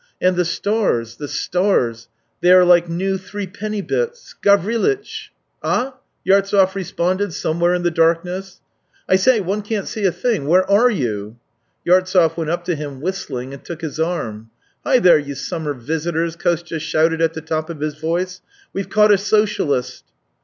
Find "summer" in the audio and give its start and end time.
15.35-15.75